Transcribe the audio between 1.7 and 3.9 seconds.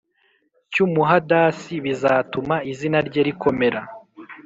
Bizatuma izina rye rikomera